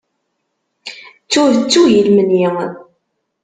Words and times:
Ttuh, 1.23 1.51
ttuh 1.59 1.87
i 1.97 2.01
lemni. 2.07 2.45